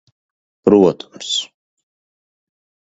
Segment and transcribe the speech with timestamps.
[0.65, 1.29] Protams.